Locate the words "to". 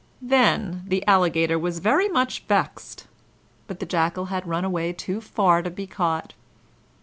5.61-5.69